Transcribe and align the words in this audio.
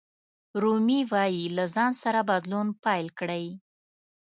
رومي 0.61 0.99
وایي 1.11 1.45
له 1.57 1.65
ځان 1.75 1.91
څخه 2.01 2.21
بدلون 2.29 2.67
پیل 2.83 3.07
کړئ. 3.19 3.45